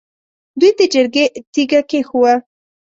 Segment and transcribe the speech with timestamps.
[0.59, 2.33] دوی د جرګې تیګه کېښووه.